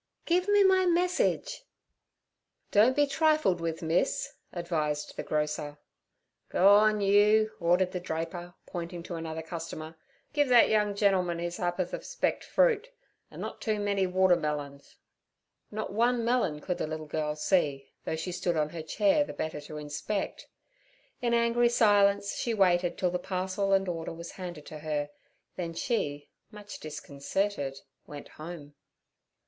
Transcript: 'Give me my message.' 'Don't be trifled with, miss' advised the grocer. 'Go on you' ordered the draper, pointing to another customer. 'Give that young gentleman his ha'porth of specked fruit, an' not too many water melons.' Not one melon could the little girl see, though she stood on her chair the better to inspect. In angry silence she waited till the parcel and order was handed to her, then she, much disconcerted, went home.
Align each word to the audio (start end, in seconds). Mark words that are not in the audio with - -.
'Give 0.25 0.47
me 0.47 0.63
my 0.63 0.87
message.' 0.87 1.61
'Don't 2.71 2.95
be 2.95 3.05
trifled 3.05 3.61
with, 3.61 3.83
miss' 3.83 4.33
advised 4.51 5.15
the 5.15 5.21
grocer. 5.21 5.77
'Go 6.49 6.69
on 6.73 7.01
you' 7.01 7.51
ordered 7.59 7.91
the 7.91 7.99
draper, 7.99 8.55
pointing 8.65 9.03
to 9.03 9.13
another 9.13 9.43
customer. 9.43 9.95
'Give 10.33 10.47
that 10.47 10.69
young 10.69 10.95
gentleman 10.95 11.37
his 11.37 11.57
ha'porth 11.57 11.93
of 11.93 12.03
specked 12.03 12.43
fruit, 12.43 12.89
an' 13.29 13.41
not 13.41 13.61
too 13.61 13.79
many 13.79 14.07
water 14.07 14.35
melons.' 14.35 14.95
Not 15.69 15.93
one 15.93 16.25
melon 16.25 16.61
could 16.61 16.79
the 16.79 16.87
little 16.87 17.05
girl 17.05 17.35
see, 17.35 17.91
though 18.03 18.15
she 18.15 18.31
stood 18.31 18.57
on 18.57 18.69
her 18.69 18.81
chair 18.81 19.23
the 19.23 19.33
better 19.33 19.61
to 19.61 19.77
inspect. 19.77 20.47
In 21.21 21.35
angry 21.35 21.69
silence 21.69 22.35
she 22.37 22.55
waited 22.55 22.97
till 22.97 23.11
the 23.11 23.19
parcel 23.19 23.71
and 23.71 23.87
order 23.87 24.13
was 24.13 24.31
handed 24.31 24.65
to 24.65 24.79
her, 24.79 25.11
then 25.57 25.75
she, 25.75 26.31
much 26.49 26.79
disconcerted, 26.79 27.81
went 28.07 28.29
home. 28.29 28.73